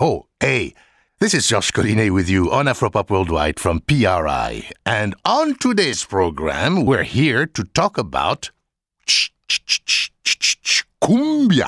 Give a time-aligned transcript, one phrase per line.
[0.00, 0.74] Oh, hey,
[1.18, 4.70] this is Georges Collinet with you on Afropop Worldwide from PRI.
[4.86, 8.52] And on today's program, we're here to talk about
[11.02, 11.66] cumbia.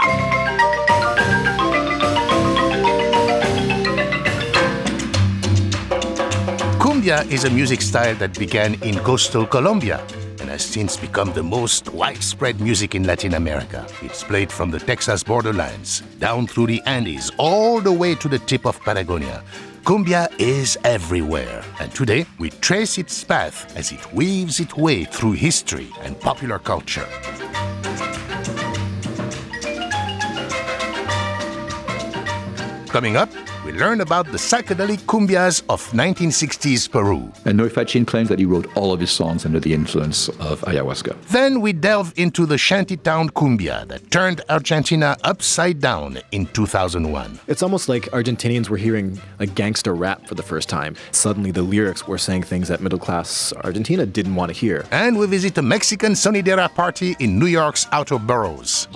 [6.78, 10.06] Cumbia is a music style that began in coastal Colombia
[10.50, 13.86] has since become the most widespread music in Latin America.
[14.02, 18.40] It's played from the Texas borderlands, down through the Andes, all the way to the
[18.40, 19.44] tip of Patagonia.
[19.84, 25.32] Cumbia is everywhere, and today we trace its path as it weaves its way through
[25.32, 27.06] history and popular culture.
[32.88, 33.30] Coming up,
[33.70, 37.30] we learn about the psychedelic cumbias of 1960s Peru.
[37.44, 40.60] And Noe Fachin claims that he wrote all of his songs under the influence of
[40.62, 41.14] ayahuasca.
[41.28, 47.38] Then we delve into the shantytown cumbia that turned Argentina upside down in 2001.
[47.46, 50.96] It's almost like Argentinians were hearing a gangster rap for the first time.
[51.12, 54.84] Suddenly, the lyrics were saying things that middle class Argentina didn't want to hear.
[54.90, 58.88] And we visit a Mexican sonidera party in New York's outer boroughs.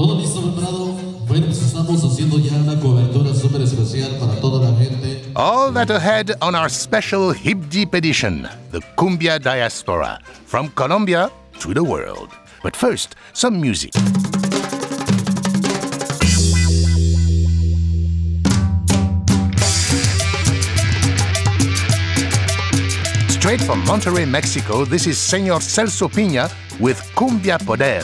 [5.36, 11.74] All that ahead on our special Hip Deep edition, the Cumbia Diaspora, from Colombia to
[11.74, 12.30] the world.
[12.62, 13.92] But first, some music.
[23.28, 28.02] Straight from Monterrey, Mexico, this is Senor Celso Piña with Cumbia Poder.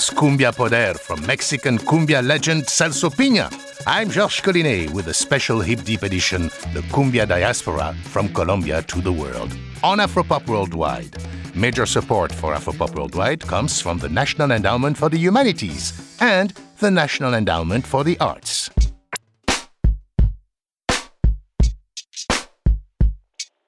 [0.00, 3.48] Was Cumbia Poder from Mexican cumbia legend Celso Piña.
[3.86, 9.02] I'm Georges Collinet with a special Hip Deep edition, the Cumbia Diaspora from Colombia to
[9.02, 11.14] the world, on Afropop Worldwide.
[11.54, 16.90] Major support for Afropop Worldwide comes from the National Endowment for the Humanities and the
[16.90, 18.70] National Endowment for the Arts.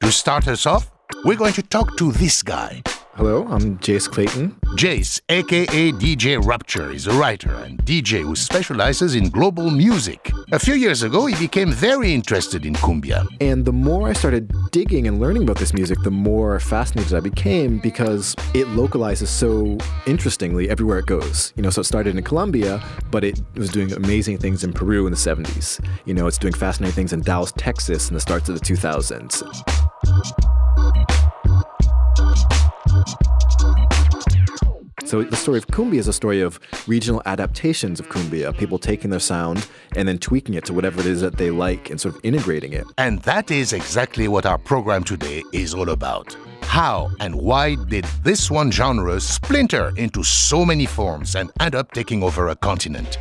[0.00, 0.90] To start us off,
[1.26, 2.82] we're going to talk to this guy.
[3.16, 4.56] Hello, I'm Jace Clayton.
[4.74, 10.32] Jace, aka DJ Rupture, is a writer and DJ who specializes in global music.
[10.52, 13.26] A few years ago, he became very interested in cumbia.
[13.38, 17.20] And the more I started digging and learning about this music, the more fascinated I
[17.20, 19.76] became because it localizes so
[20.06, 21.52] interestingly everywhere it goes.
[21.54, 25.04] You know, so it started in Colombia, but it was doing amazing things in Peru
[25.06, 25.84] in the 70s.
[26.06, 29.42] You know, it's doing fascinating things in Dallas, Texas in the starts of the 2000s.
[35.04, 39.10] So the story of cumbia is a story of regional adaptations of cumbia, people taking
[39.10, 42.14] their sound and then tweaking it to whatever it is that they like and sort
[42.14, 42.86] of integrating it.
[42.96, 46.34] And that is exactly what our program today is all about.
[46.62, 51.92] How and why did this one genre splinter into so many forms and end up
[51.92, 53.18] taking over a continent?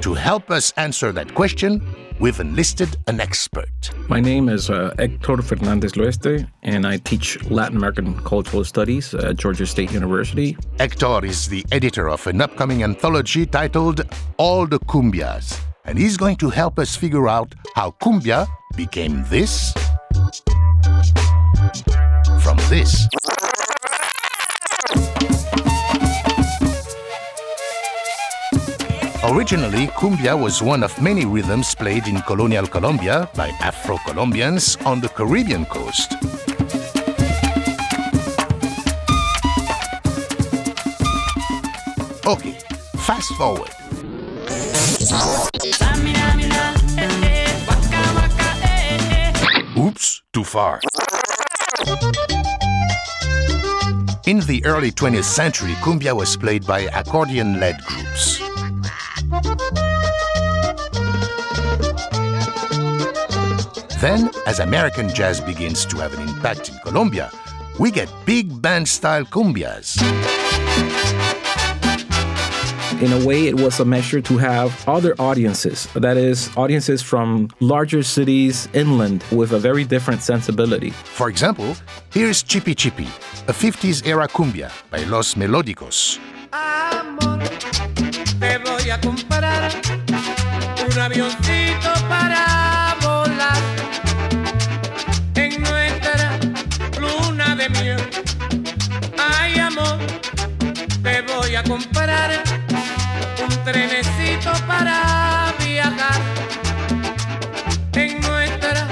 [0.00, 1.86] To help us answer that question,
[2.20, 3.90] we've enlisted an expert.
[4.08, 9.36] My name is uh, Hector Fernandez L'Hoeste, and I teach Latin American Cultural Studies at
[9.36, 10.56] Georgia State University.
[10.78, 14.02] Hector is the editor of an upcoming anthology titled
[14.36, 18.46] All the Cumbias, and he's going to help us figure out how cumbia
[18.76, 19.72] became this
[22.42, 23.08] from this.
[29.34, 35.00] Originally, cumbia was one of many rhythms played in colonial Colombia by Afro Colombians on
[35.00, 36.12] the Caribbean coast.
[42.24, 42.56] Okay,
[43.02, 43.70] fast forward.
[49.76, 50.80] Oops, too far.
[54.26, 58.53] In the early 20th century, cumbia was played by accordion led groups.
[64.00, 67.30] Then, as American jazz begins to have an impact in Colombia,
[67.78, 69.96] we get big band style cumbias.
[73.00, 77.48] In a way, it was a measure to have other audiences, that is, audiences from
[77.60, 80.90] larger cities inland with a very different sensibility.
[80.90, 81.74] For example,
[82.12, 83.08] here's Chippy Chippy,
[83.48, 86.18] a 50s era cumbia by Los Melódicos.
[86.52, 87.03] Amor, te voy
[88.94, 89.70] a comprar
[90.86, 93.58] un avioncito para volar
[95.34, 96.38] en nuestra
[97.00, 98.08] luna de miel.
[99.18, 99.98] Ay, amor,
[101.02, 102.30] te voy a comprar
[103.42, 106.20] un trenecito para viajar
[107.94, 108.86] en nuestra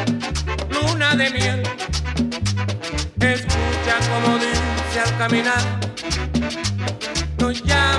[0.70, 1.62] luna de miel.
[3.20, 5.82] Escucha como dice al caminar
[7.38, 7.91] nos llama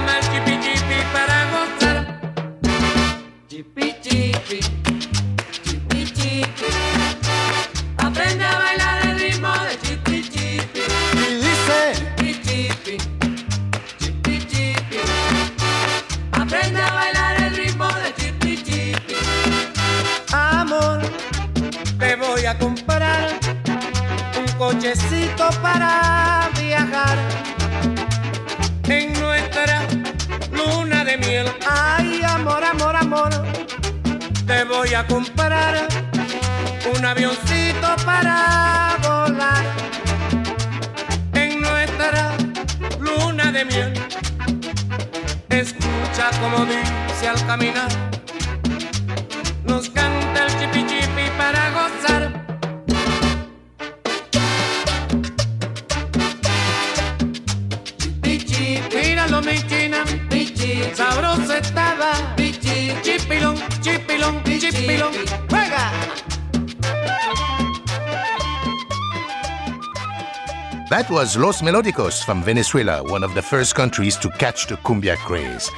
[71.23, 75.71] was Los Melódicos from Venezuela, one of the first countries to catch the cumbia craze.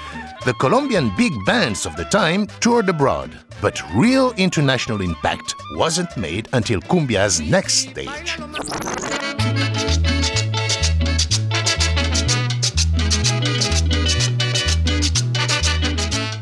[0.44, 3.30] The Colombian big bands of the time toured abroad,
[3.62, 8.40] but real international impact wasn't made until cumbia's next stage.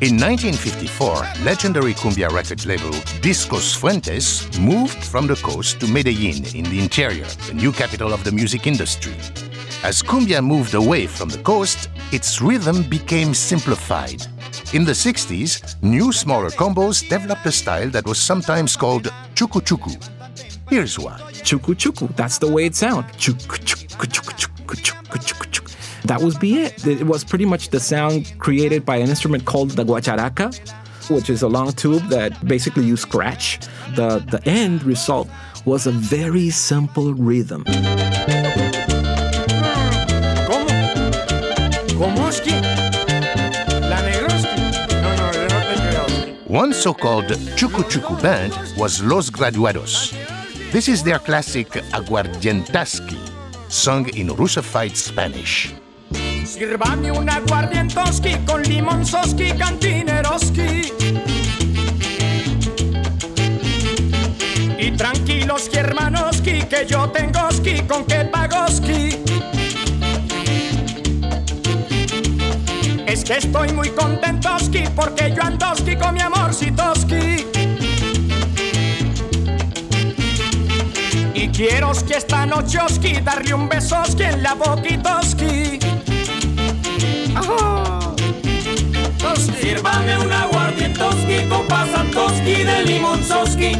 [0.03, 2.91] In 1954, legendary cumbia record label
[3.21, 8.21] Discos Fuentes moved from the coast to Medellin in the interior, the new capital of
[8.25, 9.13] the music industry.
[9.81, 14.27] As cumbia moved away from the coast, its rhythm became simplified.
[14.73, 19.05] In the 60s, new smaller combos developed a style that was sometimes called
[19.35, 19.95] chucu chucu.
[20.69, 21.17] Here's why.
[21.47, 23.05] Chuku chuku, that's the way it sounds.
[23.15, 25.62] Chuku chuku chuku chuku chuku chuku chuku.
[26.05, 26.85] That was be it.
[26.85, 30.47] It was pretty much the sound created by an instrument called the guacharaca,
[31.09, 33.59] which is a long tube that basically you scratch.
[33.95, 35.29] The the end result
[35.65, 37.63] was a very simple rhythm.
[42.33, 42.61] negroski.
[43.89, 44.61] La negroski.
[45.01, 46.49] No, no, yo no te creo.
[46.49, 50.13] One so called Chucu Chucu band was Los Graduados.
[50.71, 53.19] This is their classic Aguardientaski,
[53.69, 55.73] sung in Russified Spanish.
[56.45, 60.91] Sírvame un aguardientoski con limonzoski cantineroski.
[64.77, 69.09] Y tranquilos hermanoski que yo tengo ski con que pagoski.
[73.07, 77.47] Es que estoy muy contentoski porque yo andoski con mi amorcitoski.
[81.33, 85.82] Y quiero que esta noche oski darle un besoski en la boquitoski.
[89.59, 93.71] Sírvame un aguardientoski con pasantoski de limonzoski.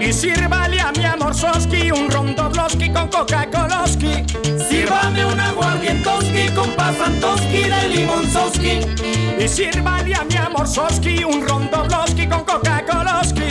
[0.00, 4.24] Y sírvale a mi amor soski un rondobloski con Coca-Coloski.
[4.68, 8.80] Sírvame un aguardientoski con pasantoski de limonzoski.
[9.38, 13.45] Y sírvale a mi amor soski un rondobloski con Coca-Coloski.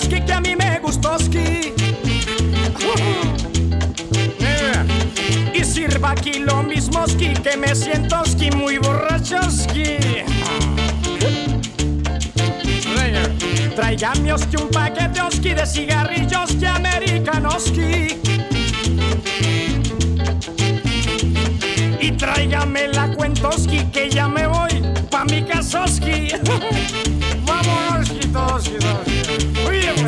[0.00, 1.74] Oski, que a mí me gustoski
[4.38, 4.84] eh.
[5.52, 9.96] Y sirva aquí lo mismo Oski, que me siento Oski muy borracho Oski.
[13.74, 18.20] Tráigame Oski un paquete Oski de cigarrillos que americanoski
[22.00, 26.28] Y tráigame la cuentoski que ya me voy pa' mi casa Oski.
[27.44, 29.07] Vamos Oski, todos, todos.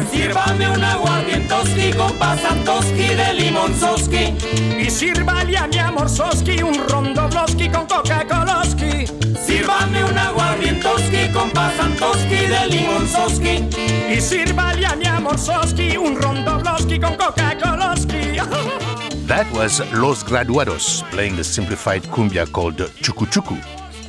[0.08, 4.34] Sírvame un aguardientoski con pasantoski de limonzoski.
[4.80, 9.06] Y sírvale a mi amor soski un rondobloski con Coca-Coloski.
[9.44, 13.68] Sírvame un aguardientoski con pasantoski de limonzoski.
[14.14, 18.38] Y sírvale a mi amor soski un rondobloski con Coca-Coloski.
[19.26, 23.56] That was Los Graduados playing the simplified cumbia called Chucu Chucu.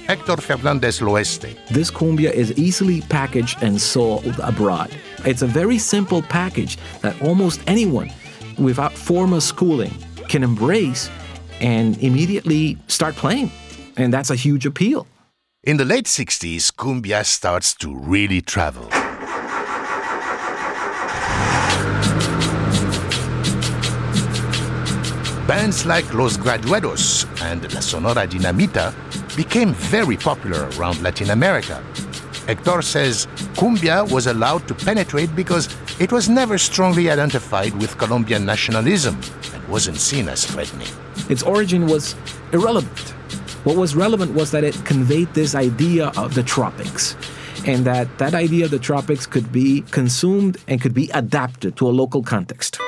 [0.08, 1.56] Hector Fernandez L'Hoeste.
[1.70, 4.90] This cumbia is easily packaged and sold abroad.
[5.24, 8.12] It's a very simple package that almost anyone
[8.58, 9.94] without formal schooling
[10.28, 11.12] can embrace
[11.60, 13.52] and immediately start playing.
[13.98, 15.06] And that's a huge appeal.
[15.64, 18.88] In the late 60s, cumbia starts to really travel.
[25.46, 28.92] Bands like Los Graduados and La Sonora Dinamita
[29.36, 31.84] became very popular around Latin America.
[32.48, 35.70] Hector says cumbia was allowed to penetrate because
[36.00, 39.16] it was never strongly identified with Colombian nationalism
[39.54, 40.88] and wasn't seen as threatening.
[41.30, 42.16] Its origin was
[42.52, 43.10] irrelevant.
[43.64, 47.16] What was relevant was that it conveyed this idea of the tropics
[47.66, 51.88] and that that idea of the tropics could be consumed and could be adapted to
[51.88, 52.80] a local context.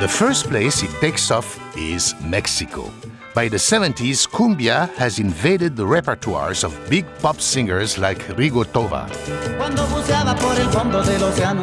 [0.00, 2.90] The first place it takes off is Mexico.
[3.36, 9.10] By the 70s, cumbia has invaded the repertoires of big pop singers like Rigo Tovar.
[9.58, 11.62] Cuando buceaba por el fondo del océano,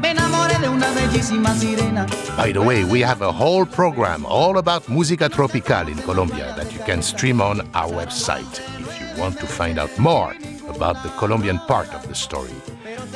[0.00, 2.06] me enamoré de una bellísima sirena.
[2.38, 6.72] By the way, we have a whole program all about música tropical in Colombia that
[6.72, 10.34] you can stream on our website if you want to find out more
[10.70, 12.56] about the Colombian part of the story.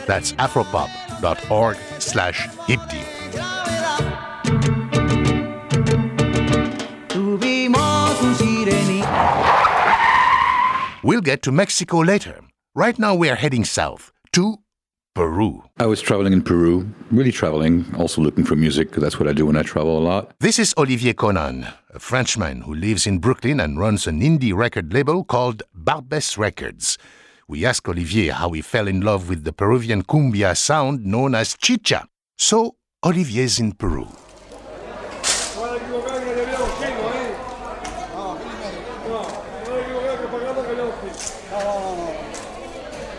[0.07, 3.24] That's afropop.org slash hipdeep.
[11.05, 12.41] We'll get to Mexico later.
[12.75, 14.61] Right now we are heading south to
[15.15, 15.63] Peru.
[15.79, 19.45] I was traveling in Peru, really traveling, also looking for music, that's what I do
[19.45, 20.33] when I travel a lot.
[20.41, 24.95] This is Olivier Conan, a Frenchman who lives in Brooklyn and runs an indie record
[24.95, 26.97] label called Barbès Records.
[27.49, 31.55] We asked Olivier how he fell in love with the Peruvian cumbia sound known as
[31.55, 32.09] chicha.
[32.39, 34.09] So, Olivier's in Peru.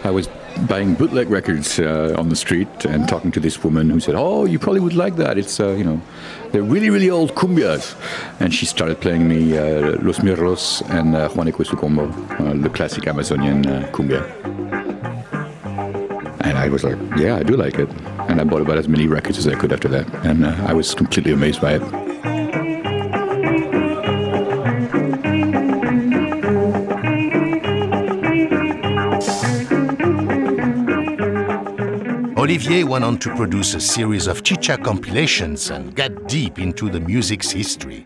[0.05, 0.29] I was
[0.69, 4.45] buying bootleg records uh, on the street and talking to this woman who said, "Oh,
[4.45, 5.39] you probably would like that.
[5.39, 5.99] It's uh, you know,
[6.51, 7.95] they're really really old cumbias."
[8.39, 12.05] And she started playing me uh, Los Mirlos and uh, Juaneco su Combo,
[12.37, 14.23] uh, the classic Amazonian uh, cumbia.
[16.41, 17.89] And I was like, "Yeah, I do like it."
[18.29, 20.73] And I bought about as many records as I could after that, and uh, I
[20.73, 22.04] was completely amazed by it.
[32.45, 36.99] Olivier went on to produce a series of chicha compilations and got deep into the
[36.99, 38.05] music's history.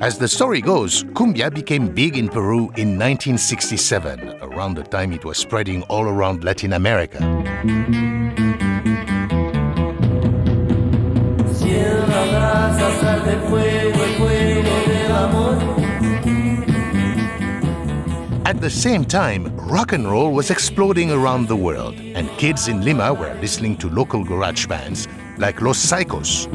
[0.00, 5.24] As the story goes, cumbia became big in Peru in 1967, around the time it
[5.24, 7.18] was spreading all around Latin America.
[18.44, 22.84] At the same time, rock and roll was exploding around the world, and kids in
[22.84, 26.48] Lima were listening to local garage bands like Los Saicos.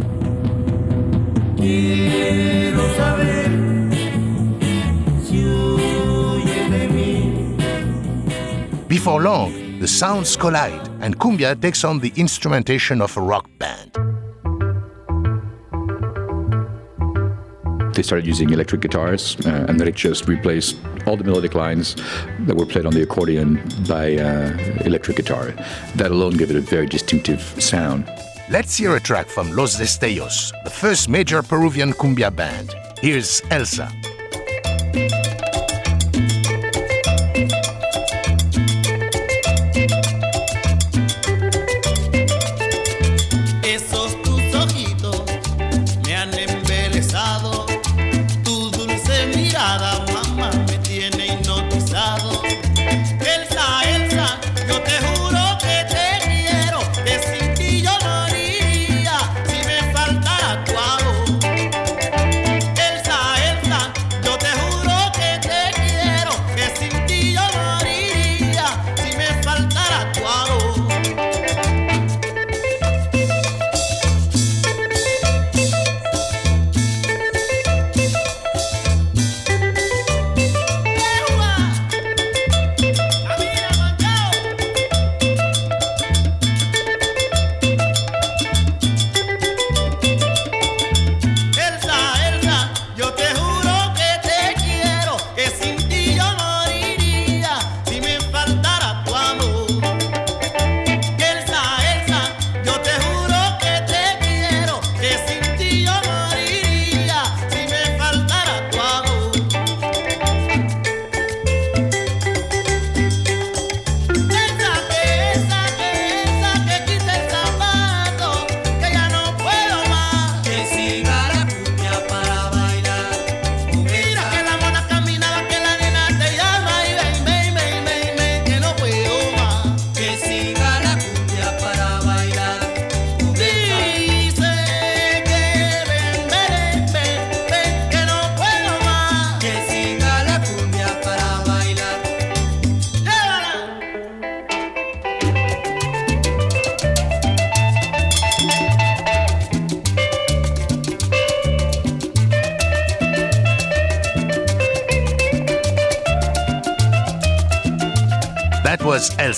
[8.88, 14.07] Before long, the sounds collide, and cumbia takes on the instrumentation of a rock band.
[17.98, 20.78] They started using electric guitars, uh, and then it just replaced
[21.08, 21.96] all the melodic lines
[22.42, 25.52] that were played on the accordion by uh, electric guitar.
[25.96, 28.08] That alone gave it a very distinctive sound.
[28.52, 32.76] Let's hear a track from Los Destellos, the first major Peruvian cumbia band.
[33.02, 33.92] Here's Elsa.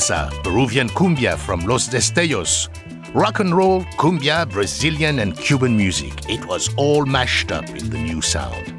[0.09, 2.69] Was Elsa, Peruvian cumbia from Los Destellos.
[3.13, 6.13] Rock and roll, cumbia, Brazilian, and Cuban music.
[6.29, 8.73] It was all mashed up in the new sound.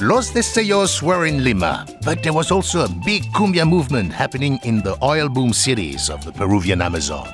[0.00, 4.82] Los Destellos were in Lima, but there was also a big cumbia movement happening in
[4.82, 7.28] the oil boom cities of the Peruvian Amazon.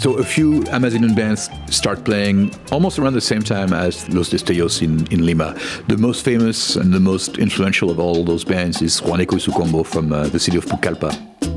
[0.00, 4.82] So a few Amazonian bands start playing almost around the same time as Los Destellos
[4.82, 5.56] in, in Lima.
[5.88, 10.12] The most famous and the most influential of all those bands is Juaneco Sucombo from
[10.12, 11.53] uh, the city of Pucallpa.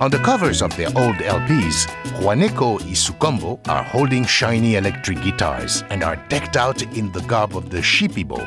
[0.00, 1.86] On the covers of their old LPs,
[2.22, 7.54] Juaneco y Sucombo are holding shiny electric guitars and are decked out in the garb
[7.54, 8.38] of the Shipibo,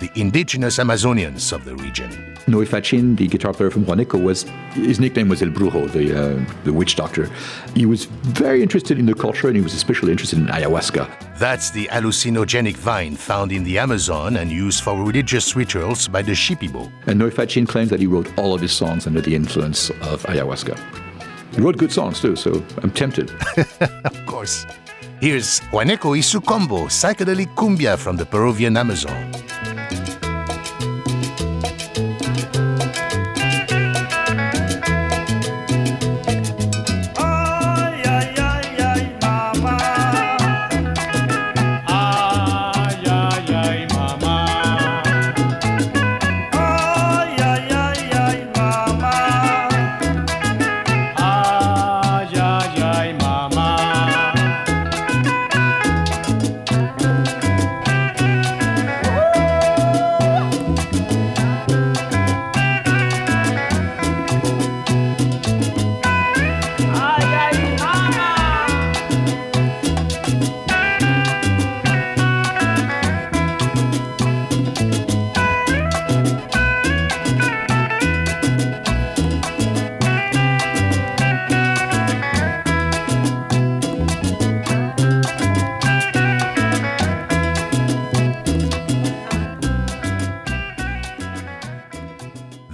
[0.00, 2.35] the indigenous Amazonians of the region.
[2.48, 6.54] Noe Fachin, the guitar player from Juaneco, was his nickname was El Brujo, the uh,
[6.64, 7.28] the witch doctor.
[7.74, 11.38] He was very interested in the culture, and he was especially interested in ayahuasca.
[11.38, 16.32] That's the hallucinogenic vine found in the Amazon and used for religious rituals by the
[16.32, 16.90] Shipibo.
[17.06, 20.22] And Noe Fachin claims that he wrote all of his songs under the influence of
[20.24, 20.78] ayahuasca.
[21.54, 23.30] He wrote good songs too, so I'm tempted.
[23.80, 24.66] of course.
[25.20, 29.32] Here's Juaneco y Sucombo, psychedelic cumbia from the Peruvian Amazon.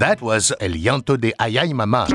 [0.02, 2.08] That was El Llanto de Ayay Mama.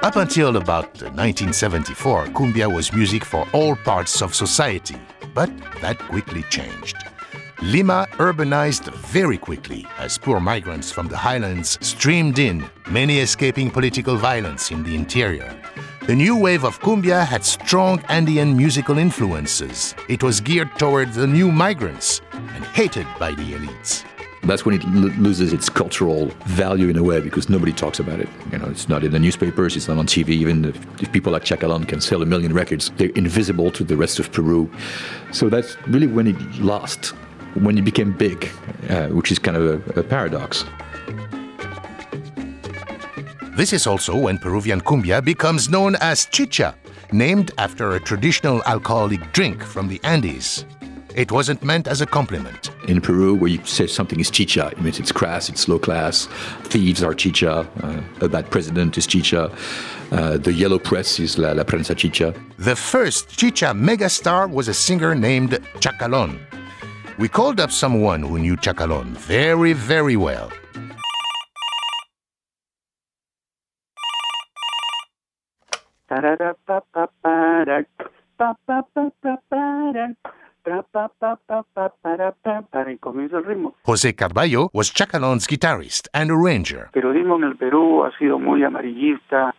[0.00, 4.94] Up until about 1974, cumbia was music for all parts of society,
[5.34, 6.96] but that quickly changed.
[7.62, 14.16] Lima urbanized very quickly as poor migrants from the highlands streamed in, many escaping political
[14.16, 15.63] violence in the interior.
[16.06, 19.94] The new wave of cumbia had strong Andean musical influences.
[20.06, 24.04] It was geared toward the new migrants and hated by the elites.
[24.42, 28.20] That's when it l- loses its cultural value in a way because nobody talks about
[28.20, 28.28] it.
[28.52, 30.28] You know, it's not in the newspapers, it's not on TV.
[30.28, 33.96] Even if, if people like Chacalon can sell a million records, they're invisible to the
[33.96, 34.70] rest of Peru.
[35.32, 37.14] So that's really when it lost,
[37.54, 38.50] when it became big,
[38.90, 40.66] uh, which is kind of a, a paradox.
[43.56, 46.74] This is also when Peruvian cumbia becomes known as chicha,
[47.12, 50.64] named after a traditional alcoholic drink from the Andes.
[51.14, 52.72] It wasn't meant as a compliment.
[52.88, 56.26] In Peru, where you say something is chicha, it means it's crass, it's low class.
[56.64, 57.64] Thieves are chicha.
[57.80, 59.56] Uh, a bad president is chicha.
[60.10, 62.34] Uh, the yellow press is la, la prensa chicha.
[62.58, 66.44] The first chicha megastar was a singer named Chacalon.
[67.18, 70.50] We called up someone who knew Chacalon very, very well.
[82.70, 83.74] Para y comienza el ritmo.
[83.82, 86.88] Jose Carballo was Chacalon's guitarist and arranger.
[86.94, 89.54] El periodismo en el Perú ha sido muy amarillista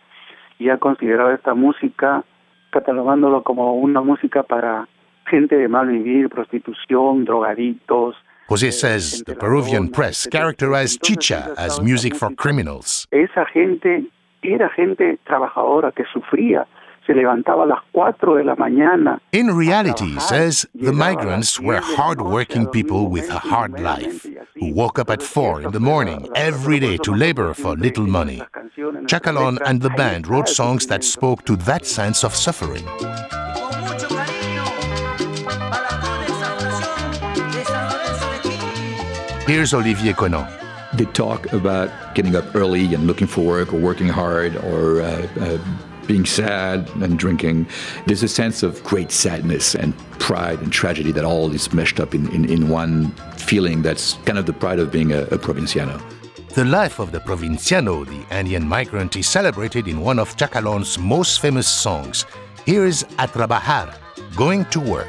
[0.58, 2.24] y ha considerado esta música
[2.70, 4.88] catalogándolo como una música para
[5.26, 8.16] gente de mal vivir, prostitución, drogadictos.
[8.48, 13.06] Jose says the Peruvian press characterized chicha as music for criminals.
[13.10, 14.06] Esa gente
[14.54, 16.66] era gente trabajadora que sufría,
[17.06, 19.20] se levantaba a las 4 de la mañana.
[19.32, 24.26] In reality, he says, the migrants were hard-working people with a hard life,
[24.58, 28.42] who woke up at 4 in the morning every day to labor for little money.
[29.06, 32.84] Chacalon and the band wrote songs that spoke to that sense of suffering.
[39.46, 40.65] Here's Olivier Conan.
[40.96, 45.28] They talk about getting up early and looking for work or working hard or uh,
[45.38, 45.58] uh,
[46.06, 47.66] being sad and drinking.
[48.06, 52.14] There's a sense of great sadness and pride and tragedy that all is meshed up
[52.14, 56.00] in, in, in one feeling that's kind of the pride of being a, a provinciano.
[56.54, 61.40] The life of the provinciano, the Andean migrant, is celebrated in one of Chacalon's most
[61.42, 62.24] famous songs.
[62.64, 63.94] Here is A Trabajar,
[64.34, 65.08] Going to Work.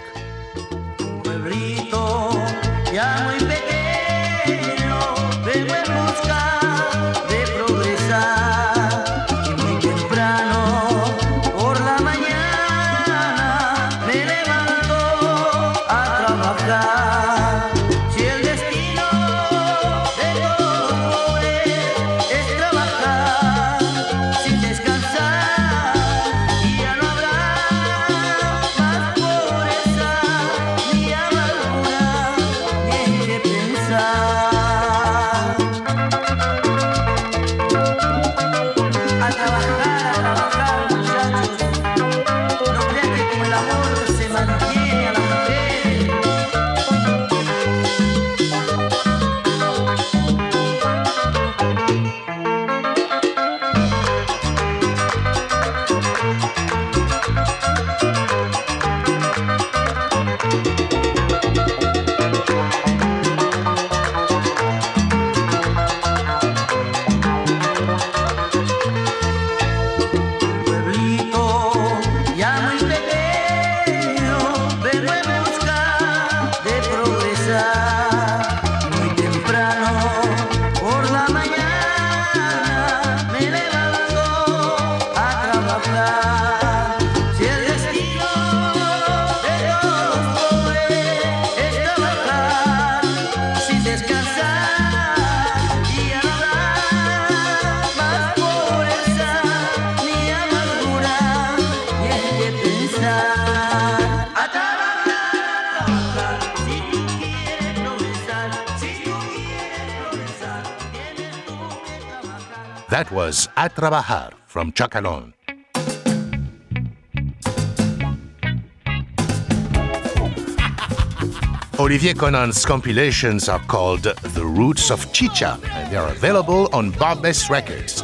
[113.77, 115.33] Trabajar from Chacalon.
[121.79, 127.51] Olivier Conan's compilations are called The Roots of Chicha, and they are available on Barbes
[127.51, 128.01] Records.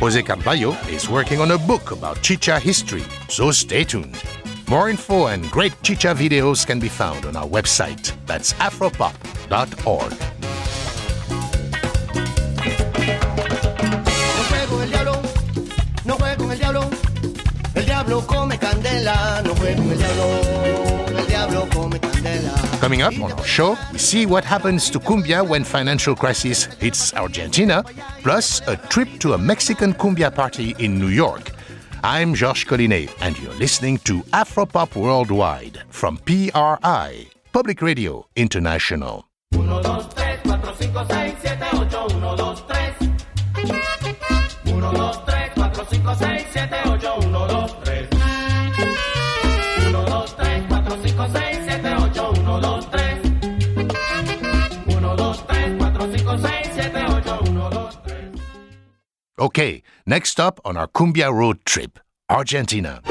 [0.00, 4.16] Jose Carballo is working on a book about Chicha history, so stay tuned.
[4.66, 8.14] More info and great Chicha videos can be found on our website.
[8.24, 10.31] That's afropop.com.
[18.12, 21.18] diablo come candela, no juego con el diablo.
[21.18, 22.80] El diablo come candela.
[22.80, 27.14] Coming up on our show, we see what happens to cumbia when financial crisis hits
[27.14, 27.82] Argentina,
[28.22, 31.52] plus a trip to a Mexican cumbia party in New York.
[32.04, 39.24] I'm Georges Collinet, and you're listening to Afropop Worldwide from PRI, Public Radio International.
[39.52, 42.82] 1, 2, 3, 4, 5, 6, 7, 8, 1, 2, 3.
[44.64, 47.61] 1, 2, 3, 4, 5, 6, 7, 8, 1, 2,
[59.52, 61.98] Okay, next up on our cumbia road trip,
[62.30, 63.02] Argentina.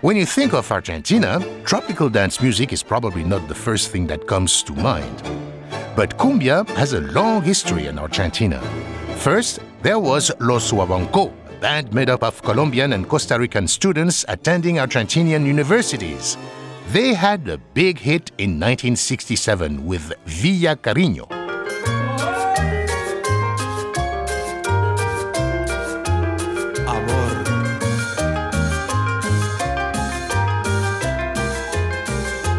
[0.00, 4.26] When you think of Argentina, tropical dance music is probably not the first thing that
[4.26, 5.22] comes to mind.
[5.94, 8.60] But cumbia has a long history in Argentina.
[9.18, 14.24] First, there was Los Wawanco, a band made up of Colombian and Costa Rican students
[14.26, 16.36] attending Argentinian universities.
[16.92, 21.28] They had a big hit in 1967 with Villa Cariño.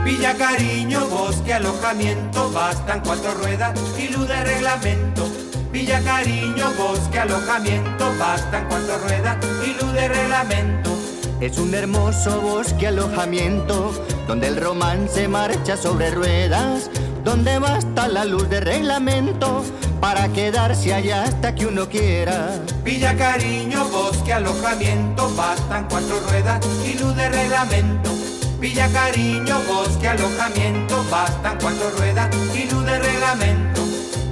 [0.03, 5.27] Villa Cariño, bosque, alojamiento, bastan cuatro ruedas y luz de reglamento.
[5.71, 10.98] Villa Cariño, bosque, alojamiento, bastan cuatro ruedas y luz de reglamento.
[11.41, 13.93] Es un hermoso bosque alojamiento
[14.27, 16.89] donde el romance marcha sobre ruedas,
[17.23, 19.63] donde basta la luz de reglamento
[20.01, 22.59] para quedarse allá hasta que uno quiera.
[22.83, 28.11] Villa Cariño, bosque, alojamiento, bastan cuatro ruedas y luz de reglamento.
[28.59, 33.81] Villa Cariño, bosque, alojamiento, bastan cuatro ruedas y luz de reglamento.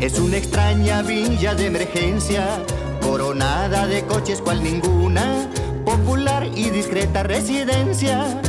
[0.02, 2.60] Es una extraña villa de emergencia,
[3.02, 5.48] coronada de coches cual ninguna,
[5.88, 8.42] popular y discreta residencia,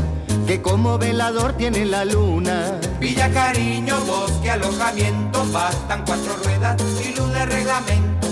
[0.48, 2.80] que como velador tiene la luna.
[2.98, 8.26] Villa Cariño, bosque, alojamiento, bastan cuatro ruedas y luz de reglamento.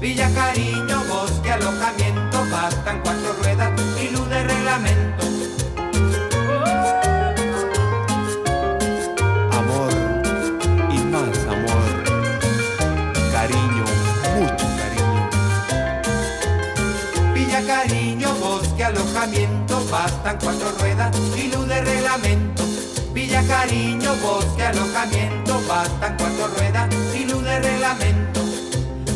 [0.00, 5.51] Villa Cariño, bosque, alojamiento, bastan cuatro ruedas y luz de reglamento.
[19.22, 22.64] Alojamiento, bastan cuatro ruedas y luz de reglamento.
[23.14, 28.40] Villa Cariño, bosque, alojamiento, bastan cuatro ruedas y luz de reglamento.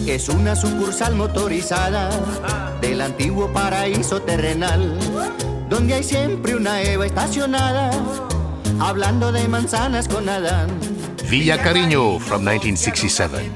[0.06, 2.10] Es una sucursal motorizada
[2.80, 4.96] del antiguo paraíso terrenal,
[5.68, 7.90] donde hay siempre una Eva estacionada,
[8.78, 10.68] hablando de manzanas con Adán.
[11.28, 13.50] Villa Cariño from 1967.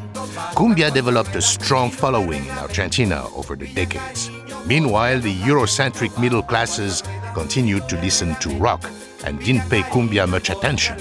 [0.54, 4.39] Cumbia developed a strong following in Argentina over the decades.
[4.70, 7.02] Meanwhile, the Eurocentric middle classes
[7.34, 8.88] continued to listen to rock
[9.24, 10.96] and didn't pay cumbia much attention.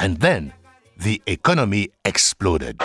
[0.00, 0.54] And then
[0.96, 2.80] the economy exploded.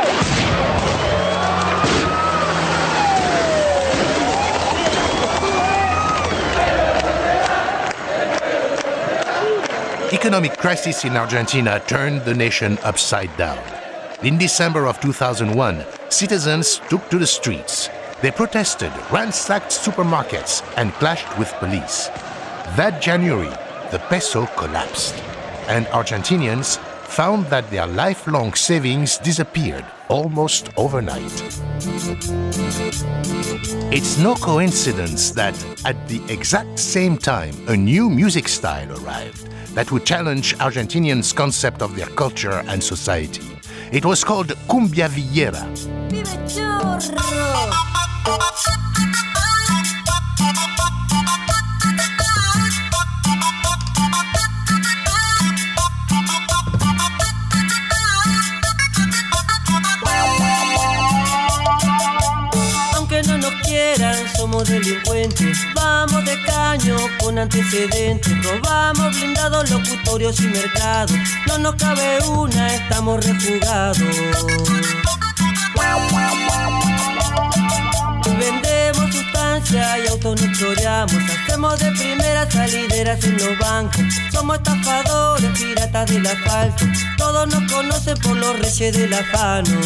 [10.11, 13.78] Economic crisis in Argentina turned the nation upside down.
[14.21, 17.89] In December of 2001, citizens took to the streets.
[18.21, 22.07] They protested, ransacked supermarkets, and clashed with police.
[22.75, 23.47] That January,
[23.91, 25.15] the peso collapsed,
[25.69, 31.31] and Argentinians found that their lifelong savings disappeared almost overnight.
[33.89, 35.55] It's no coincidence that
[35.85, 41.81] at the exact same time, a new music style arrived that would challenge Argentinians' concept
[41.81, 43.48] of their culture and society.
[43.91, 45.65] It was called cumbia villera.
[64.39, 65.57] Somos delincuentes.
[65.75, 68.33] Vamos de caño con antecedentes.
[68.43, 71.17] Robamos blindados, locutorios y mercados.
[71.45, 73.99] No nos cabe una, estamos refugados.
[78.39, 81.21] Vendemos sustancia y autos nos.
[81.29, 84.01] Hacemos de primeras salideras en los bancos.
[84.31, 86.85] Somos estafadores, piratas del asfalto.
[87.17, 89.79] Todos nos conocen por los reyes del afano.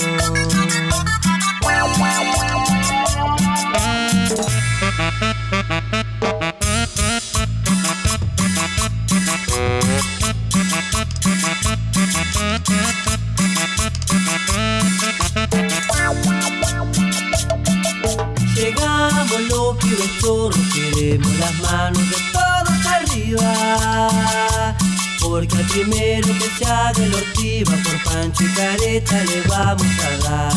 [18.56, 24.76] Llegamos los pibes chorros, queremos las manos de todos arriba.
[25.22, 30.18] Porque al primero que se haga el ortiva por Pancho y Careta le vamos a
[30.24, 30.54] dar.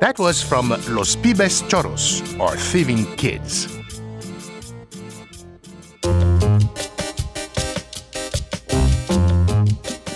[0.00, 3.66] That was from Los Pibes Chorros, or Thieving Kids.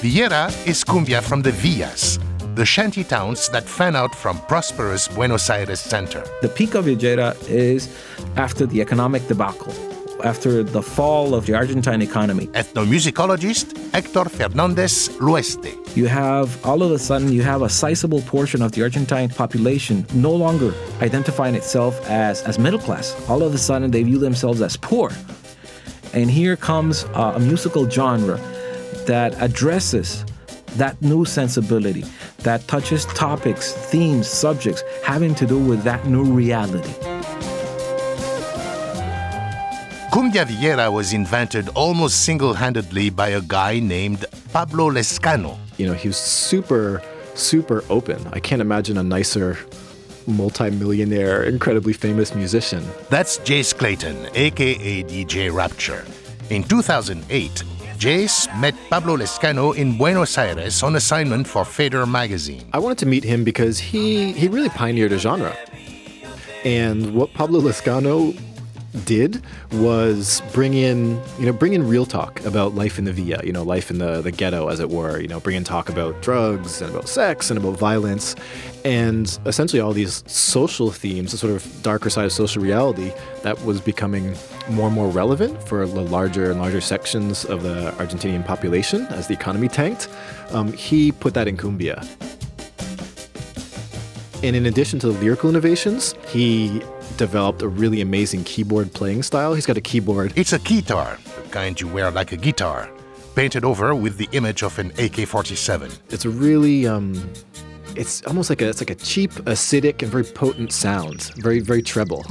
[0.00, 2.20] Villera is cumbia from the villas,
[2.54, 6.24] the shanty towns that fan out from prosperous Buenos Aires center.
[6.42, 7.88] The peak of Villera is
[8.36, 9.74] after the economic debacle,
[10.22, 12.46] after the fall of the Argentine economy.
[12.48, 15.81] Ethnomusicologist Hector Fernandez L'Hoeste.
[15.94, 20.06] You have all of a sudden you have a sizable portion of the Argentine population
[20.14, 23.14] no longer identifying itself as as middle class.
[23.28, 25.10] All of a sudden they view themselves as poor.
[26.14, 28.38] And here comes uh, a musical genre
[29.06, 30.24] that addresses
[30.76, 32.04] that new sensibility,
[32.38, 37.11] that touches topics, themes, subjects having to do with that new reality.
[40.12, 45.56] Cumbia Villera was invented almost single handedly by a guy named Pablo Lescano.
[45.78, 47.00] You know, he was super,
[47.32, 48.20] super open.
[48.30, 49.56] I can't imagine a nicer
[50.26, 52.86] multimillionaire, incredibly famous musician.
[53.08, 56.04] That's Jace Clayton, aka DJ Rupture.
[56.50, 57.64] In 2008,
[57.96, 62.68] Jace met Pablo Lescano in Buenos Aires on assignment for Fader magazine.
[62.74, 65.56] I wanted to meet him because he, he really pioneered a genre.
[66.66, 68.36] And what Pablo Lescano
[69.04, 73.40] did was bring in, you know, bring in real talk about life in the villa,
[73.44, 75.88] you know, life in the, the ghetto, as it were, you know, bring in talk
[75.88, 78.34] about drugs and about sex and about violence
[78.84, 83.62] and essentially all these social themes, the sort of darker side of social reality that
[83.64, 84.34] was becoming
[84.70, 89.28] more and more relevant for the larger and larger sections of the Argentinian population as
[89.28, 90.08] the economy tanked.
[90.50, 92.06] Um, he put that in cumbia.
[94.42, 96.82] And in addition to the lyrical innovations, he
[97.16, 99.54] developed a really amazing keyboard playing style.
[99.54, 100.32] He's got a keyboard.
[100.36, 102.90] It's a guitar, the kind you wear like a guitar,
[103.34, 105.90] painted over with the image of an AK 47.
[106.10, 107.14] It's a really, um,
[107.96, 111.32] it's almost like a, it's like a cheap, acidic, and very potent sound.
[111.36, 112.24] Very, very treble.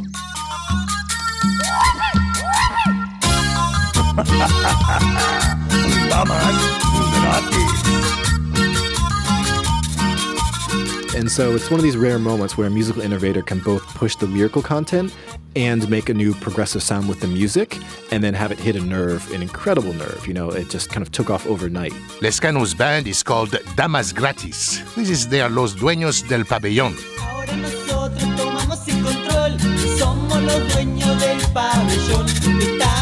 [11.14, 14.16] And so it's one of these rare moments where a musical innovator can both push
[14.16, 15.14] the lyrical content
[15.58, 17.78] and make a new progressive sound with the music
[18.12, 20.26] and then have it hit a nerve, an incredible nerve.
[20.26, 21.92] You know, it just kind of took off overnight.
[22.22, 24.80] Lescano's band is called Damas Gratis.
[24.96, 26.96] This is their Los Dueños del Pabellón.
[27.20, 29.60] Ahora nosotros tomamos el control,
[30.00, 33.01] somos los dueños del pabellón.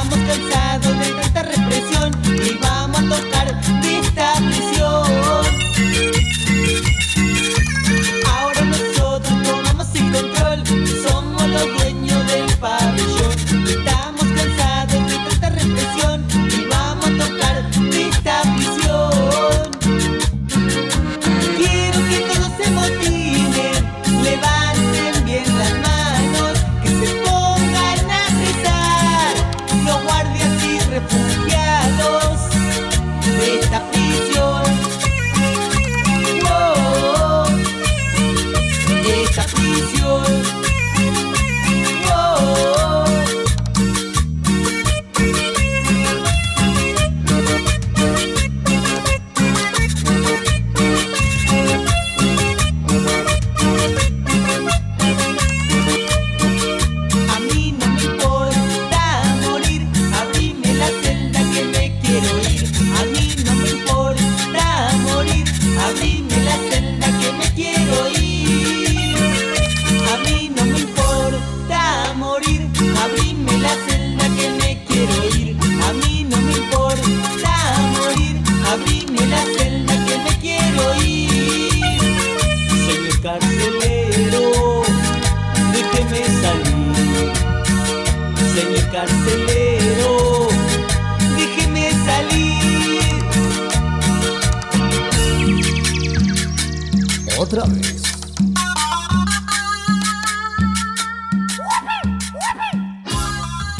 [97.39, 98.01] Otra vez.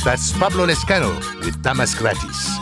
[0.05, 2.57] That's Pablo Lescano with Damas Gratis.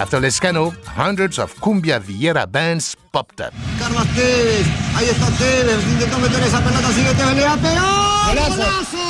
[0.00, 3.52] After Lescano, hundreds of cumbia villera bands popped up.
[3.78, 4.66] Carlos Tevez,
[4.96, 8.28] ahí está Tevez, intentó meter esa pelota, sigue Tevez, le va a pegar.
[8.28, 8.56] Golazo.
[8.56, 9.07] ¡Golazo!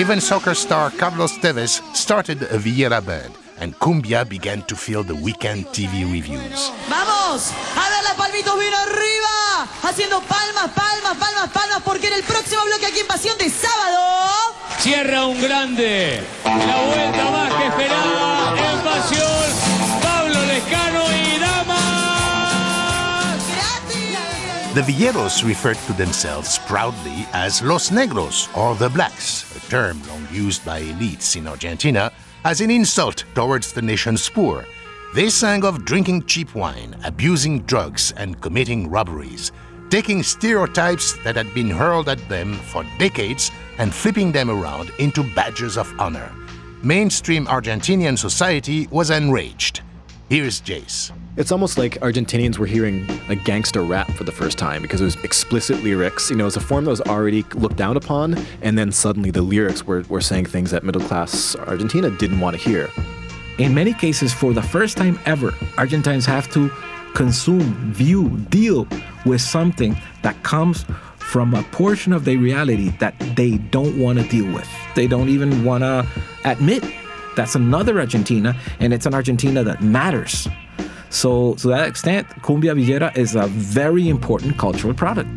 [0.00, 5.14] Even soccer star Carlos Tevez started a villera band, and cumbia began to fill the
[5.14, 6.72] weekend TV reviews.
[6.88, 12.22] Vamos, a ver la palmitos bien arriba, haciendo palmas, palmas, palmas, palmas, porque en el
[12.22, 14.54] próximo bloque aquí en Pasión de Sábado.
[14.78, 16.22] Cierra un grande.
[16.46, 20.00] La vuelta más que esperada en pasión.
[20.02, 21.09] Pablo Lescano
[24.72, 30.28] The Villeros referred to themselves proudly as Los Negros, or the Blacks, a term long
[30.30, 32.12] used by elites in Argentina
[32.44, 34.64] as an insult towards the nation's poor.
[35.12, 39.50] They sang of drinking cheap wine, abusing drugs, and committing robberies,
[39.90, 45.24] taking stereotypes that had been hurled at them for decades and flipping them around into
[45.34, 46.32] badges of honor.
[46.84, 49.80] Mainstream Argentinian society was enraged.
[50.28, 51.10] Here's Jace.
[51.36, 55.04] It's almost like Argentinians were hearing a gangster rap for the first time because it
[55.04, 56.28] was explicit lyrics.
[56.28, 59.42] You know, it's a form that was already looked down upon, and then suddenly the
[59.42, 62.90] lyrics were, were saying things that middle class Argentina didn't want to hear.
[63.58, 66.68] In many cases, for the first time ever, Argentines have to
[67.14, 68.88] consume, view, deal
[69.24, 70.84] with something that comes
[71.18, 74.68] from a portion of their reality that they don't want to deal with.
[74.96, 76.04] They don't even want to
[76.44, 76.82] admit
[77.36, 80.48] that's another Argentina, and it's an Argentina that matters.
[81.10, 85.28] So, to that extent, Cumbia Villera is a very important cultural product.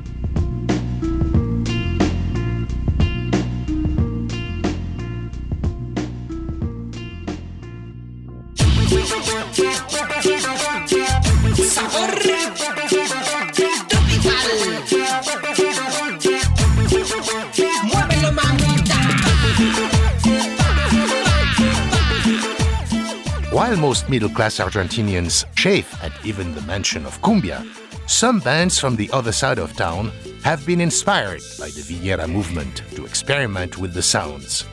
[23.93, 27.59] Most middle class Argentinians chafe at even the mention of cumbia,
[28.07, 30.11] some bands from the other side of town
[30.43, 34.63] have been inspired by the Villera movement to experiment with the sounds.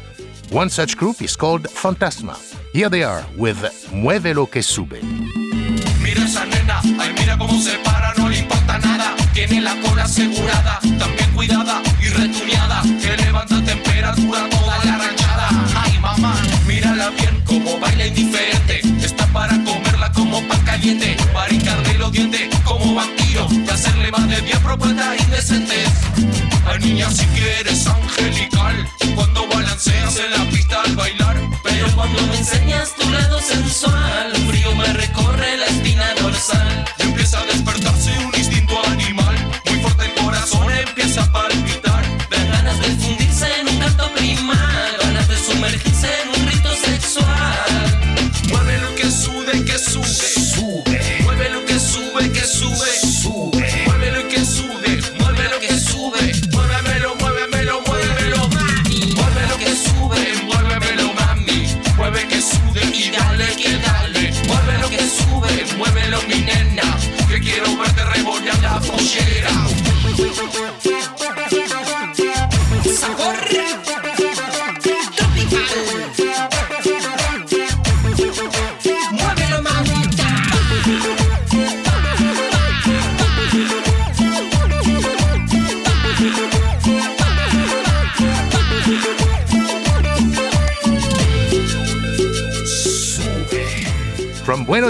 [0.51, 2.35] One such group is called Fantasma.
[2.73, 3.61] Here they are with
[3.93, 5.03] Mueve lo que sube.
[6.03, 9.16] Mira esa nena, ay mira cómo se para, no le importa nada.
[9.35, 12.09] Tiene la cola asegurada, también cuidada y.
[13.03, 15.49] Que levanta temperatura toda la ranchada.
[15.77, 16.35] Ay mamá,
[16.66, 18.70] mírala bien como baila indiferente.
[20.81, 25.89] Caliente, para hincarle los dientes como vampiro y hacerle más de 10 propuestas indecentes.
[26.66, 31.37] Ay niña, si quieres angelical, cuando balanceas en la pista al bailar.
[31.62, 36.85] Pero cuando me enseñas tu lado sensual, frío me recorre la espina dorsal.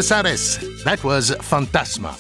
[0.01, 2.16] That was Fantasma.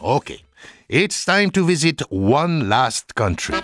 [0.00, 0.40] Okay,
[0.88, 3.56] it's time to visit one last country.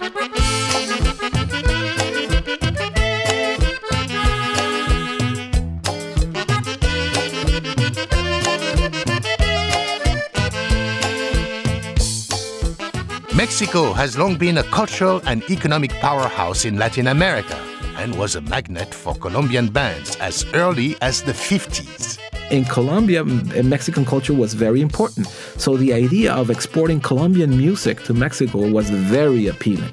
[13.35, 17.57] Mexico has long been a cultural and economic powerhouse in Latin America
[17.97, 22.18] and was a magnet for Colombian bands as early as the 50s.
[22.51, 25.27] In Colombia, Mexican culture was very important.
[25.59, 29.93] So the idea of exporting Colombian music to Mexico was very appealing.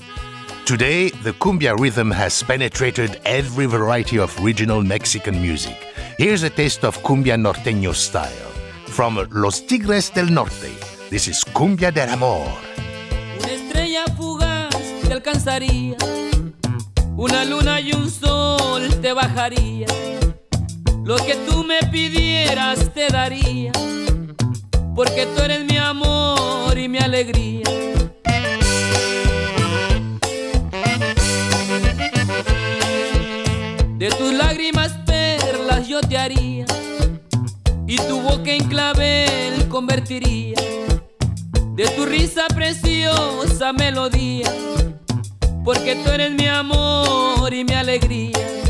[0.65, 5.75] Today, the cumbia rhythm has penetrated every variety of regional Mexican music.
[6.17, 8.31] Here's a taste of cumbia norteño style.
[8.87, 10.71] From Los Tigres del Norte,
[11.09, 12.47] this is Cumbia del Amor.
[13.43, 15.97] Una estrella fugaz te alcanzaría,
[17.17, 20.24] una luna y un sol te bajaría.
[21.05, 23.71] Lo que tú me pidieras te daría,
[24.95, 27.63] porque tú eres mi amor y mi alegría.
[33.99, 36.65] De tus lágrimas perlas yo te haría
[37.85, 40.57] y tu boca en clavel convertiría.
[41.75, 44.51] De tu risa preciosa melodía,
[45.63, 48.64] porque tú eres mi amor y mi alegría.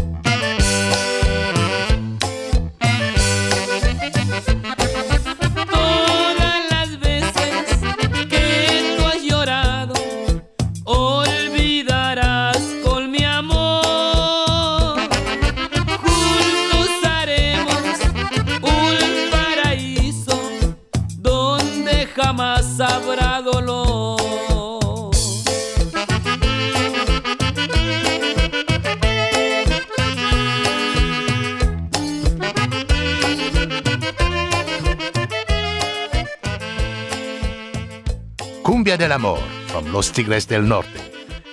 [38.95, 41.01] Cumbia del Amor from Los Tigres del Norte.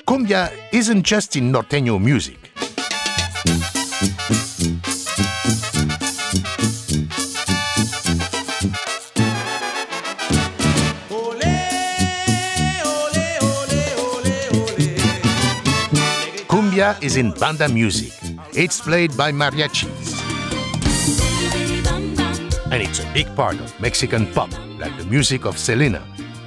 [0.05, 2.39] Cumbia isn't just in norteño music.
[16.47, 18.13] Cumbia is in banda music.
[18.55, 19.89] It's played by mariachis.
[22.71, 26.03] And it's a big part of Mexican pop, like the music of Selena,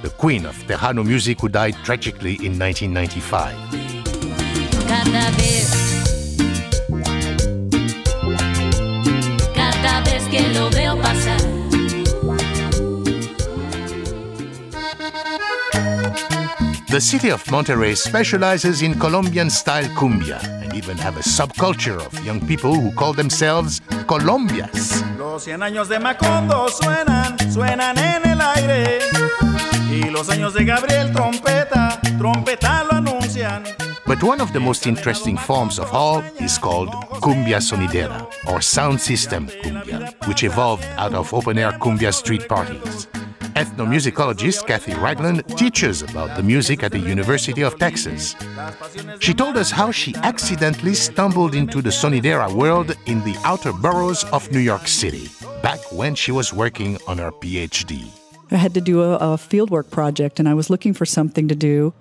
[0.06, 3.54] the queen of Tejano music who died tragically in 1995.
[4.86, 5.66] Cada vez,
[9.52, 11.40] cada vez que lo veo pasar.
[16.88, 22.24] The city of Monterrey specializes in Colombian style cumbia and even have a subculture of
[22.24, 25.02] young people who call themselves Colombias.
[25.18, 29.45] Los cien años de Macondo suenan, suenan en el aire.
[30.16, 33.62] Los años de Gabriel Trompeta, trompeta lo anuncian.
[34.06, 36.88] But one of the most interesting forms of all is called
[37.20, 43.08] cumbia sonidera, or sound system cumbia, which evolved out of open air cumbia street parties.
[43.56, 48.34] Ethnomusicologist Cathy Ragland teaches about the music at the University of Texas.
[49.18, 54.24] She told us how she accidentally stumbled into the sonidera world in the outer boroughs
[54.32, 55.28] of New York City,
[55.62, 58.08] back when she was working on her PhD.
[58.50, 61.54] I had to do a, a fieldwork project and I was looking for something to
[61.54, 61.92] do.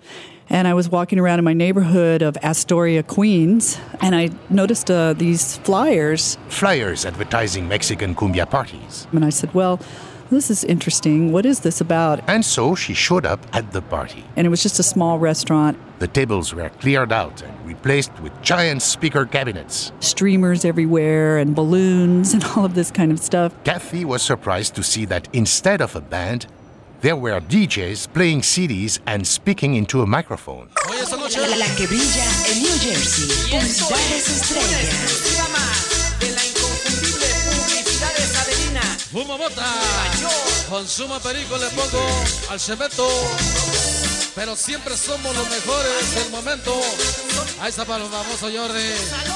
[0.47, 5.13] And I was walking around in my neighborhood of Astoria, Queens, and I noticed uh,
[5.13, 6.37] these flyers.
[6.49, 9.07] Flyers advertising Mexican cumbia parties.
[9.11, 9.79] And I said, Well,
[10.31, 11.31] this is interesting.
[11.31, 12.19] What is this about?
[12.27, 14.23] And so she showed up at the party.
[14.35, 18.33] And it was just a small restaurant, The tables were cleared out and replaced with
[18.41, 19.91] giant speaker cabinets.
[19.99, 23.53] streamers everywhere, and balloons, and all of this kind of stuff.
[23.63, 26.47] Cathy was surprised to see that instead of a band,
[27.01, 30.69] there were DJs playing CDs and speaking into a microphone.
[39.15, 39.63] Fumo mota,
[40.69, 42.05] consumo perico, le pongo
[42.49, 43.07] al cemento.
[44.35, 46.73] Pero siempre somos los mejores del momento.
[47.61, 48.83] Ahí está para el famoso Jordi.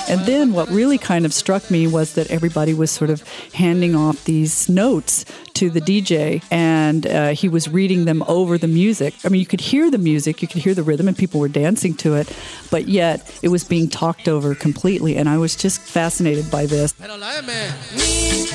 [0.10, 3.24] And then what really kind of struck me was that everybody was sort of
[3.54, 5.24] handing off these notes
[5.54, 9.14] to the DJ and uh, he was reading them over the music.
[9.24, 11.48] I mean, you could hear the music, you could hear the rhythm, and people were
[11.48, 12.28] dancing to it,
[12.70, 15.16] but yet it was being talked over completely.
[15.16, 16.94] And I was just fascinated by this.
[16.94, 17.48] Pero la M
[17.96, 18.50] y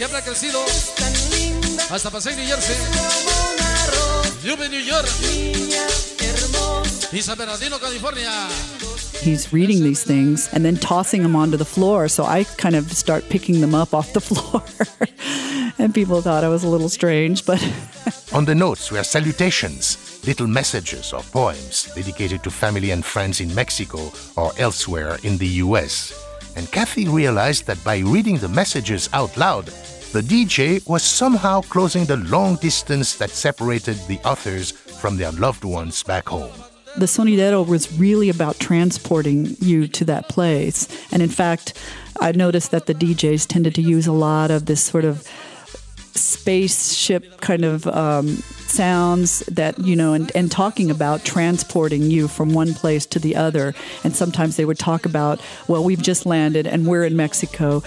[0.00, 0.64] siempre ha crecido
[1.90, 2.74] hasta Paseo New Jersey,
[4.42, 5.06] Yubi, New York
[7.12, 8.30] y San Bernardino, California.
[9.20, 12.08] He's reading these things and then tossing them onto the floor.
[12.08, 14.62] So I kind of start picking them up off the floor.
[15.78, 17.60] and people thought I was a little strange, but
[18.32, 23.52] On the notes were salutations, little messages or poems dedicated to family and friends in
[23.54, 26.12] Mexico or elsewhere in the US.
[26.56, 29.72] And Cathy realized that by reading the messages out loud,
[30.12, 35.64] the DJ was somehow closing the long distance that separated the authors from their loved
[35.64, 36.52] ones back home.
[36.96, 40.88] the sonidero was really about transporting you to that place.
[41.12, 41.74] And in fact,
[42.20, 45.22] I noticed that the DJs tended to use a lot of this sort of
[46.14, 52.52] spaceship kind of um, sounds that you know and, and talking about transporting you from
[52.52, 56.66] one place to the other and sometimes they would talk about well we've just landed
[56.66, 57.82] and we're in mexico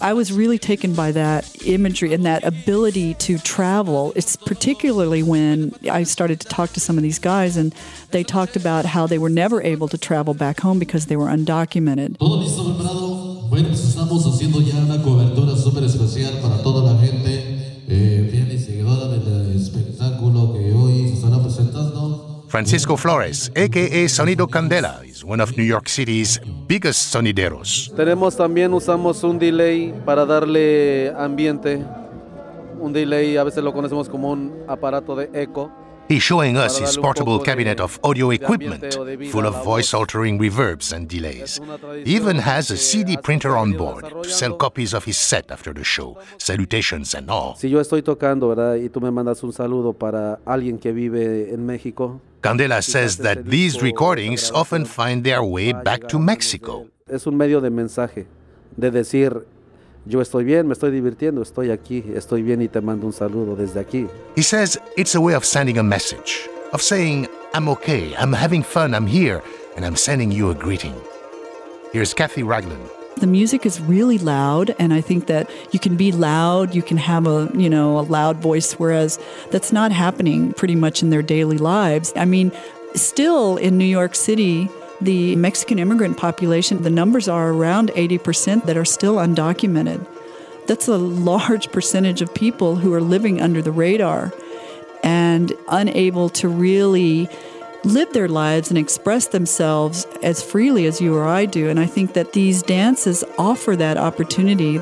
[0.00, 4.12] I was really taken by that imagery and that ability to travel.
[4.14, 7.74] It's particularly when I started to talk to some of these guys and
[8.10, 11.26] they talked about how they were never able to travel back home because they were
[11.26, 12.16] undocumented.
[22.48, 27.92] Francisco Flores, aka Sonido Candela, is one of New York City's biggest sonideros.
[27.94, 31.84] Tenemos también, usamos un delay para darle ambiente.
[32.80, 35.70] Un delay a veces lo conocemos como un aparato de eco.
[36.08, 38.94] He's showing us his portable cabinet of audio equipment,
[39.30, 41.60] full of voice altering reverbs and delays.
[42.06, 45.74] He even has a CD printer on board to sell copies of his set after
[45.74, 47.56] the show, salutations and all.
[47.56, 48.76] Si yo estoy tocando, ¿verdad?
[48.76, 52.22] Y tú me mandas un saludo para alguien que vive en México.
[52.40, 56.86] Candela says that these recordings often find their way back to Mexico.
[57.08, 58.26] Es un medio de mensaje,
[58.76, 59.44] de decir,
[60.06, 63.56] yo estoy bien, me estoy divirtiendo, estoy aquí, estoy bien y te mando un saludo
[63.56, 64.06] desde aquí.
[64.36, 68.62] He says it's a way of sending a message, of saying, I'm okay, I'm having
[68.62, 69.42] fun, I'm here,
[69.76, 70.94] and I'm sending you a greeting.
[71.92, 72.97] Here's Cathy Ragland.
[73.20, 76.96] The music is really loud and i think that you can be loud you can
[76.96, 79.18] have a you know a loud voice whereas
[79.50, 82.12] that's not happening pretty much in their daily lives.
[82.16, 82.52] I mean
[82.94, 84.68] still in new york city
[85.00, 90.06] the mexican immigrant population the numbers are around 80% that are still undocumented.
[90.66, 94.32] That's a large percentage of people who are living under the radar
[95.02, 97.28] and unable to really
[97.84, 101.68] live their lives and express themselves as freely as you or I do.
[101.68, 104.80] And I think that these dances offer that opportunity.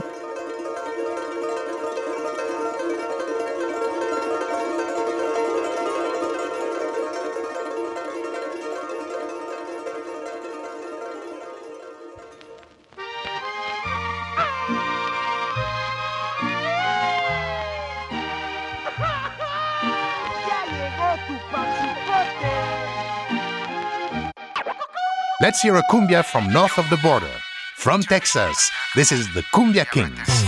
[25.46, 27.30] Let's hear a cumbia from north of the border.
[27.76, 30.45] From Texas, this is the Cumbia Kings.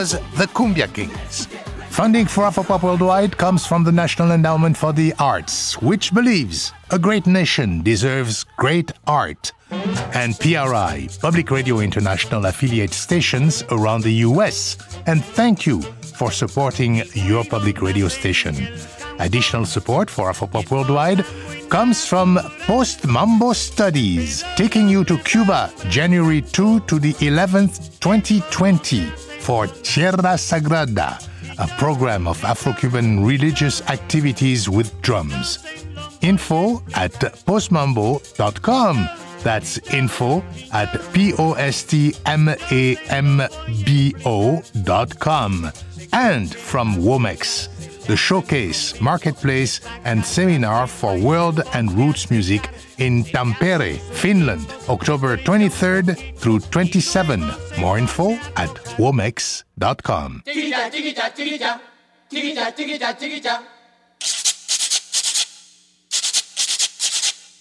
[0.00, 1.46] Was the Cumbia Kings.
[1.90, 6.98] Funding for Afropop Worldwide comes from the National Endowment for the Arts, which believes a
[6.98, 9.52] great nation deserves great art.
[10.14, 14.78] And PRI, Public Radio International affiliate stations around the US.
[15.06, 15.82] And thank you
[16.18, 18.56] for supporting your public radio station.
[19.18, 21.26] Additional support for Afropop Worldwide
[21.68, 29.29] comes from Post Mambo Studies, taking you to Cuba January 2 to the 11th, 2020
[29.50, 31.18] for Tierra Sagrada,
[31.58, 35.58] a program of Afro Cuban religious activities with drums.
[36.20, 37.14] Info at
[37.46, 39.08] postmambo.com.
[39.42, 41.52] That's info at P-O-S-T-M-A-M-B-O
[44.84, 45.72] dot com.
[46.12, 47.79] And from Womex,
[48.10, 56.36] the showcase, marketplace, and seminar for world and roots music in Tampere, Finland, October 23rd
[56.36, 57.38] through 27.
[57.78, 60.42] More info at womex.com.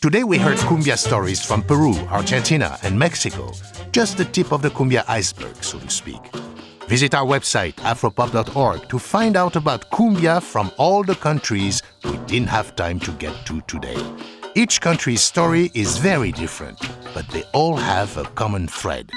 [0.02, 3.52] Today we heard cumbia stories from Peru, Argentina, and Mexico.
[3.92, 6.49] Just the tip of the cumbia iceberg, so to speak.
[6.90, 12.50] Visit our website, afropop.org, to find out about cumbia from all the countries we didn't
[12.50, 13.96] have time to get to today.
[14.56, 16.80] Each country's story is very different,
[17.14, 19.12] but they all have a common thread.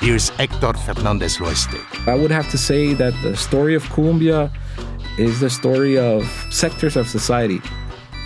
[0.00, 1.80] Here's Hector Fernandez L'Hoeste.
[2.06, 4.52] I would have to say that the story of cumbia
[5.18, 7.62] is the story of sectors of society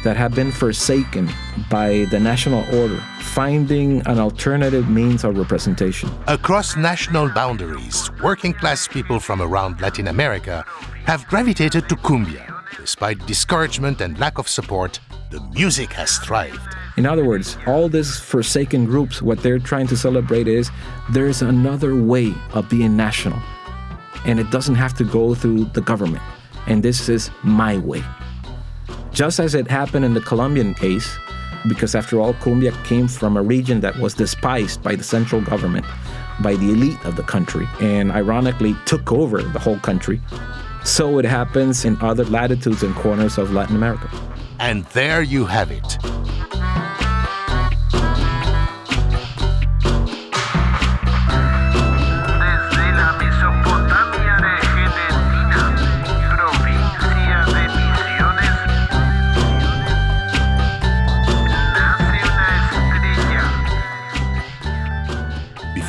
[0.05, 1.29] that have been forsaken
[1.71, 6.11] by the national order, finding an alternative means of representation.
[6.27, 10.65] Across national boundaries, working class people from around Latin America
[11.05, 12.49] have gravitated to cumbia.
[12.77, 14.99] Despite discouragement and lack of support,
[15.31, 16.61] the music has thrived.
[16.97, 20.71] In other words, all these forsaken groups, what they're trying to celebrate is
[21.11, 23.41] there's another way of being national.
[24.27, 26.23] And it doesn't have to go through the government.
[26.67, 28.05] And this is my way.
[29.23, 31.17] Just as it happened in the Colombian case,
[31.69, 35.87] because after all, Colombia came from a region that was despised by the central government,
[36.41, 40.21] by the elite of the country, and ironically took over the whole country.
[40.83, 44.11] So it happens in other latitudes and corners of Latin America.
[44.59, 45.99] And there you have it.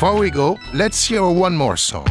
[0.03, 2.05] Before we go, let's hear one more song.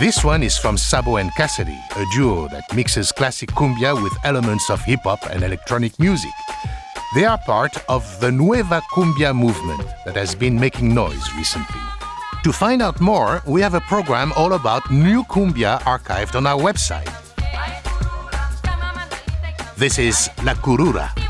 [0.00, 4.68] This one is from Sabo and Cassidy, a duo that mixes classic cumbia with elements
[4.68, 6.34] of hip hop and electronic music.
[7.14, 11.80] They are part of the Nueva Cumbia movement that has been making noise recently.
[12.42, 16.58] To find out more, we have a program all about new cumbia archived on our
[16.58, 17.21] website.
[19.82, 21.21] This is La Curura.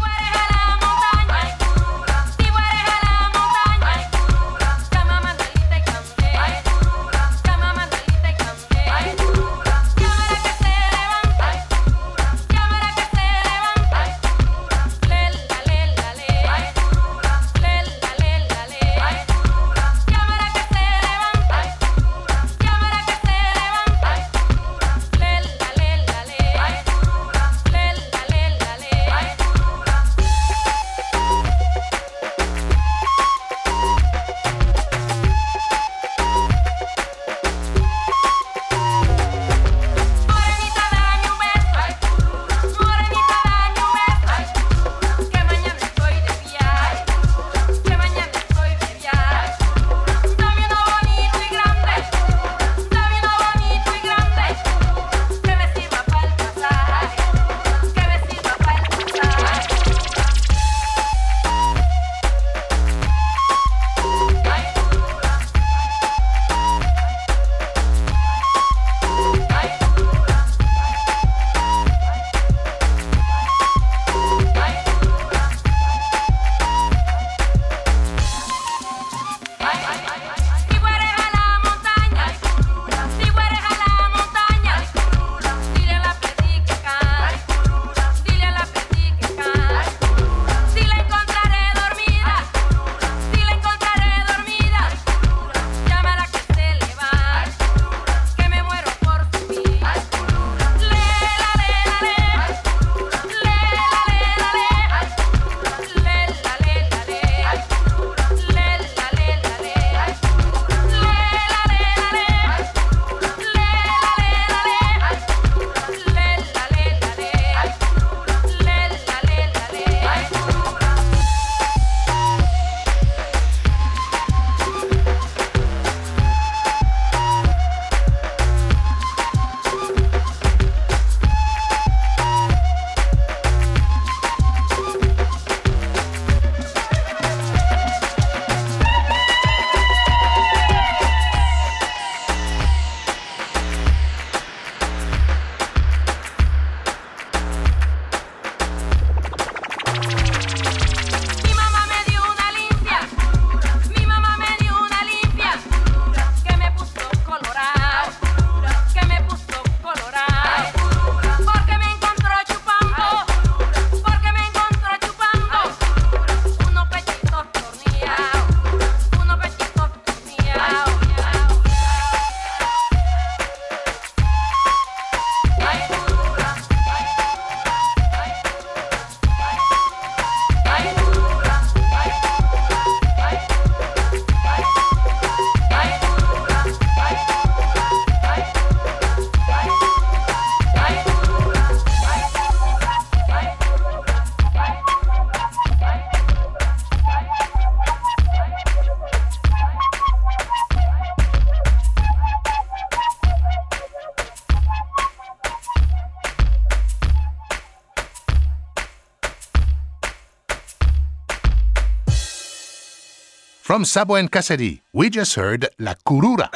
[213.83, 216.49] From Sabo and Cassidy, we just heard La Curura.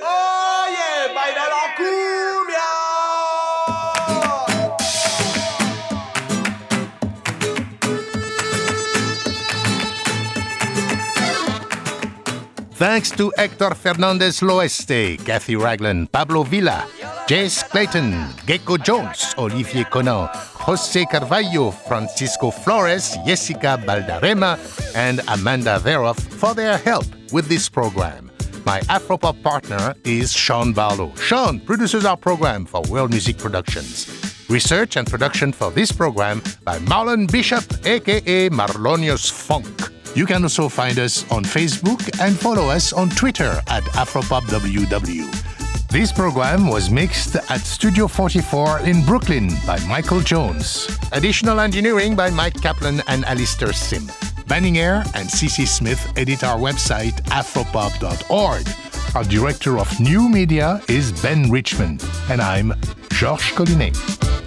[0.00, 2.62] Oye, baila la cumbia.
[12.76, 16.86] Thanks to Hector Fernandez L'Hoeste, Cathy Ragland, Pablo Villa,
[17.26, 18.14] Jace Clayton,
[18.46, 20.30] Geko Jones, Olivier Conan,
[20.68, 24.58] Jose Carvalho, Francisco Flores, Jessica Baldarema,
[24.94, 28.30] and Amanda Veroff for their help with this program.
[28.66, 31.14] My Afropop partner is Sean Barlow.
[31.14, 34.06] Sean produces our program for World Music Productions.
[34.50, 39.90] Research and production for this program by Marlon Bishop, aka Marlonius Funk.
[40.14, 45.47] You can also find us on Facebook and follow us on Twitter at AfropopWW.
[45.90, 50.86] This program was mixed at Studio 44 in Brooklyn by Michael Jones.
[51.12, 54.06] Additional engineering by Mike Kaplan and Alistair Sim.
[54.46, 58.66] Banning Eyre and CC Smith edit our website afropop.org.
[59.16, 62.74] Our director of new media is Ben Richmond, and I'm
[63.10, 64.37] Georges Collinet.